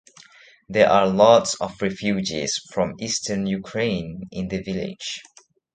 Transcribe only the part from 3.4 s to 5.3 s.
Ukraine in the village.